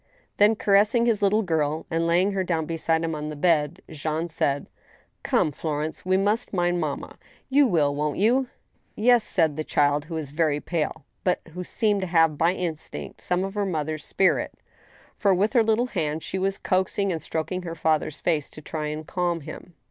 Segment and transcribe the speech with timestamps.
[0.39, 4.27] Th^n, caressing his little girl and laying her down beside him on the bed, Jean
[4.27, 4.67] said:*•
[5.21, 7.19] Come, Florence, we must mind mamma.
[7.51, 8.47] You will, won't you?""
[8.95, 13.21] Yes," said the child, who' was very pale, but who seemed to have "by instinct
[13.21, 14.55] some of her mother's spirit,
[15.17, 18.87] for, with her little hands, she was coaxing and stroking her father's face, to try
[18.87, 19.75] and calm him.